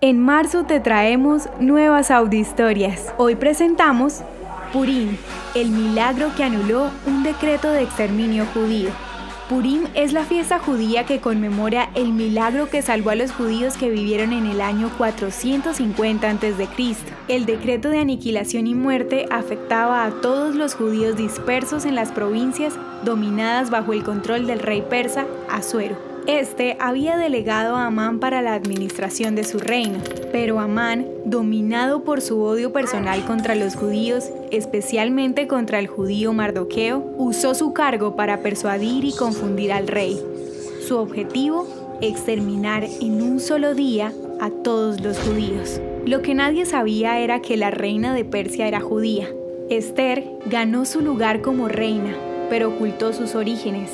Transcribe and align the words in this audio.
En 0.00 0.20
marzo 0.20 0.62
te 0.62 0.78
traemos 0.78 1.48
nuevas 1.58 2.12
audiohistorias. 2.12 3.12
Hoy 3.16 3.34
presentamos 3.34 4.20
Purim, 4.72 5.16
el 5.56 5.70
milagro 5.70 6.30
que 6.36 6.44
anuló 6.44 6.92
un 7.04 7.24
decreto 7.24 7.72
de 7.72 7.82
exterminio 7.82 8.46
judío. 8.54 8.90
Purim 9.48 9.88
es 9.94 10.12
la 10.12 10.22
fiesta 10.22 10.60
judía 10.60 11.04
que 11.04 11.18
conmemora 11.18 11.90
el 11.96 12.12
milagro 12.12 12.70
que 12.70 12.80
salvó 12.80 13.10
a 13.10 13.16
los 13.16 13.32
judíos 13.32 13.76
que 13.76 13.90
vivieron 13.90 14.32
en 14.32 14.46
el 14.46 14.60
año 14.60 14.88
450 14.96 16.30
a.C. 16.30 16.68
El 17.26 17.44
decreto 17.44 17.88
de 17.88 17.98
aniquilación 17.98 18.68
y 18.68 18.76
muerte 18.76 19.26
afectaba 19.32 20.04
a 20.04 20.12
todos 20.20 20.54
los 20.54 20.76
judíos 20.76 21.16
dispersos 21.16 21.84
en 21.84 21.96
las 21.96 22.12
provincias 22.12 22.74
dominadas 23.04 23.70
bajo 23.70 23.92
el 23.92 24.04
control 24.04 24.46
del 24.46 24.60
rey 24.60 24.84
persa 24.88 25.26
Asuero. 25.50 26.07
Este 26.28 26.76
había 26.78 27.16
delegado 27.16 27.74
a 27.74 27.86
Amán 27.86 28.20
para 28.20 28.42
la 28.42 28.52
administración 28.52 29.34
de 29.34 29.44
su 29.44 29.58
reino, 29.58 29.98
pero 30.30 30.60
Amán, 30.60 31.06
dominado 31.24 32.04
por 32.04 32.20
su 32.20 32.42
odio 32.42 32.70
personal 32.70 33.24
contra 33.24 33.54
los 33.54 33.76
judíos, 33.76 34.30
especialmente 34.50 35.46
contra 35.48 35.78
el 35.78 35.86
judío 35.86 36.34
Mardoqueo, 36.34 37.14
usó 37.16 37.54
su 37.54 37.72
cargo 37.72 38.14
para 38.14 38.42
persuadir 38.42 39.06
y 39.06 39.12
confundir 39.12 39.72
al 39.72 39.88
rey. 39.88 40.20
Su 40.86 40.98
objetivo, 40.98 41.66
exterminar 42.02 42.84
en 43.00 43.22
un 43.22 43.40
solo 43.40 43.74
día 43.74 44.12
a 44.38 44.50
todos 44.50 45.00
los 45.00 45.18
judíos. 45.18 45.80
Lo 46.04 46.20
que 46.20 46.34
nadie 46.34 46.66
sabía 46.66 47.20
era 47.20 47.40
que 47.40 47.56
la 47.56 47.70
reina 47.70 48.12
de 48.12 48.26
Persia 48.26 48.68
era 48.68 48.80
judía. 48.80 49.30
Esther 49.70 50.24
ganó 50.44 50.84
su 50.84 51.00
lugar 51.00 51.40
como 51.40 51.68
reina, 51.68 52.14
pero 52.50 52.68
ocultó 52.68 53.14
sus 53.14 53.34
orígenes. 53.34 53.90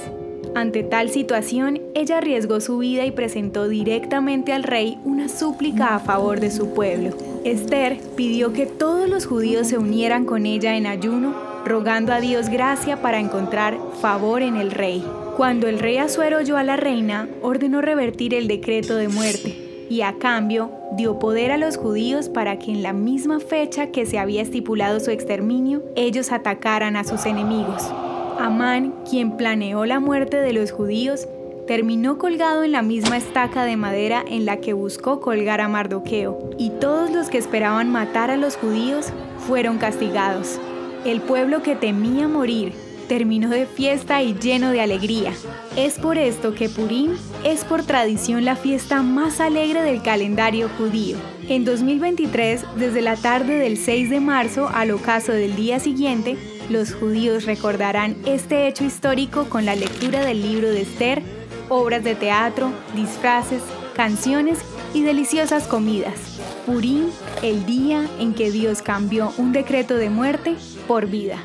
Ante 0.54 0.84
tal 0.84 1.10
situación, 1.10 1.80
ella 1.94 2.18
arriesgó 2.18 2.60
su 2.60 2.78
vida 2.78 3.04
y 3.04 3.10
presentó 3.10 3.68
directamente 3.68 4.52
al 4.52 4.62
rey 4.62 4.98
una 5.04 5.28
súplica 5.28 5.96
a 5.96 5.98
favor 5.98 6.38
de 6.38 6.52
su 6.52 6.74
pueblo. 6.74 7.10
Esther 7.44 7.98
pidió 8.16 8.52
que 8.52 8.66
todos 8.66 9.08
los 9.08 9.26
judíos 9.26 9.66
se 9.66 9.78
unieran 9.78 10.24
con 10.24 10.46
ella 10.46 10.76
en 10.76 10.86
ayuno, 10.86 11.34
rogando 11.64 12.12
a 12.12 12.20
Dios 12.20 12.48
gracia 12.50 13.02
para 13.02 13.18
encontrar 13.18 13.76
favor 14.00 14.42
en 14.42 14.54
el 14.54 14.70
rey. 14.70 15.04
Cuando 15.36 15.66
el 15.66 15.80
rey 15.80 15.98
Asuero 15.98 16.38
oyó 16.38 16.56
a 16.56 16.62
la 16.62 16.76
reina, 16.76 17.28
ordenó 17.42 17.80
revertir 17.80 18.32
el 18.32 18.46
decreto 18.46 18.94
de 18.94 19.08
muerte 19.08 19.86
y 19.90 20.02
a 20.02 20.18
cambio 20.18 20.70
dio 20.96 21.18
poder 21.18 21.50
a 21.50 21.58
los 21.58 21.76
judíos 21.76 22.28
para 22.28 22.60
que 22.60 22.70
en 22.70 22.82
la 22.82 22.92
misma 22.92 23.40
fecha 23.40 23.88
que 23.88 24.06
se 24.06 24.20
había 24.20 24.42
estipulado 24.42 25.00
su 25.00 25.10
exterminio, 25.10 25.82
ellos 25.96 26.30
atacaran 26.30 26.94
a 26.96 27.02
sus 27.02 27.26
enemigos. 27.26 27.92
Amán, 28.38 28.94
quien 29.08 29.36
planeó 29.36 29.86
la 29.86 30.00
muerte 30.00 30.38
de 30.38 30.52
los 30.52 30.72
judíos, 30.72 31.28
terminó 31.66 32.18
colgado 32.18 32.62
en 32.62 32.72
la 32.72 32.82
misma 32.82 33.16
estaca 33.16 33.64
de 33.64 33.76
madera 33.76 34.24
en 34.28 34.44
la 34.44 34.58
que 34.58 34.72
buscó 34.72 35.20
colgar 35.20 35.60
a 35.60 35.68
Mardoqueo, 35.68 36.50
y 36.58 36.70
todos 36.70 37.10
los 37.10 37.28
que 37.28 37.38
esperaban 37.38 37.90
matar 37.90 38.30
a 38.30 38.36
los 38.36 38.56
judíos 38.56 39.12
fueron 39.46 39.78
castigados. 39.78 40.60
El 41.04 41.20
pueblo 41.20 41.62
que 41.62 41.76
temía 41.76 42.28
morir 42.28 42.72
terminó 43.08 43.50
de 43.50 43.66
fiesta 43.66 44.22
y 44.22 44.34
lleno 44.34 44.70
de 44.70 44.80
alegría. 44.80 45.32
Es 45.76 45.98
por 45.98 46.18
esto 46.18 46.54
que 46.54 46.68
Purim 46.68 47.12
es 47.44 47.64
por 47.64 47.82
tradición 47.82 48.44
la 48.44 48.56
fiesta 48.56 49.02
más 49.02 49.40
alegre 49.40 49.82
del 49.82 50.02
calendario 50.02 50.68
judío. 50.78 51.18
En 51.48 51.64
2023, 51.64 52.64
desde 52.76 53.02
la 53.02 53.16
tarde 53.16 53.58
del 53.58 53.76
6 53.76 54.10
de 54.10 54.20
marzo 54.20 54.70
al 54.72 54.90
ocaso 54.90 55.32
del 55.32 55.56
día 55.56 55.80
siguiente, 55.80 56.36
los 56.70 56.94
judíos 56.94 57.44
recordarán 57.44 58.16
este 58.26 58.68
hecho 58.68 58.84
histórico 58.84 59.44
con 59.48 59.64
la 59.64 59.74
lectura 59.74 60.24
del 60.24 60.42
libro 60.42 60.70
de 60.70 60.82
Esther, 60.82 61.22
obras 61.68 62.04
de 62.04 62.14
teatro, 62.14 62.70
disfraces, 62.94 63.62
canciones 63.94 64.58
y 64.92 65.02
deliciosas 65.02 65.66
comidas. 65.66 66.40
Purim, 66.66 67.08
el 67.42 67.66
día 67.66 68.06
en 68.18 68.34
que 68.34 68.50
Dios 68.50 68.82
cambió 68.82 69.32
un 69.38 69.52
decreto 69.52 69.96
de 69.96 70.10
muerte 70.10 70.56
por 70.88 71.06
vida. 71.06 71.38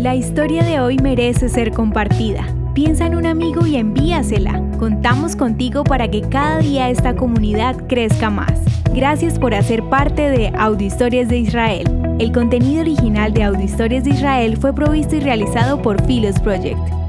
La 0.00 0.14
historia 0.14 0.64
de 0.64 0.80
hoy 0.80 0.98
merece 0.98 1.48
ser 1.48 1.72
compartida. 1.72 2.46
Piensa 2.74 3.06
en 3.06 3.14
un 3.14 3.24
amigo 3.24 3.66
y 3.66 3.76
envíasela. 3.76 4.60
Contamos 4.78 5.36
contigo 5.36 5.84
para 5.84 6.10
que 6.10 6.20
cada 6.22 6.58
día 6.58 6.90
esta 6.90 7.14
comunidad 7.14 7.86
crezca 7.86 8.28
más. 8.28 8.73
Gracias 8.92 9.38
por 9.38 9.54
hacer 9.54 9.82
parte 9.84 10.30
de 10.30 10.52
Audio 10.56 10.86
Historias 10.86 11.28
de 11.28 11.38
Israel. 11.38 12.16
El 12.18 12.32
contenido 12.32 12.82
original 12.82 13.32
de 13.32 13.44
Audio 13.44 13.64
Historias 13.64 14.04
de 14.04 14.10
Israel 14.10 14.56
fue 14.56 14.74
provisto 14.74 15.16
y 15.16 15.20
realizado 15.20 15.80
por 15.80 16.04
Philos 16.06 16.38
Project. 16.40 17.03